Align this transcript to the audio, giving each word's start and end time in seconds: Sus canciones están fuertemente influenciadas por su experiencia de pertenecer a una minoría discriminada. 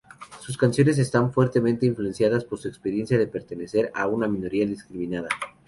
Sus 0.39 0.57
canciones 0.57 0.97
están 0.97 1.31
fuertemente 1.31 1.85
influenciadas 1.85 2.43
por 2.43 2.57
su 2.57 2.67
experiencia 2.67 3.19
de 3.19 3.27
pertenecer 3.27 3.91
a 3.93 4.07
una 4.07 4.27
minoría 4.27 4.65
discriminada. 4.65 5.29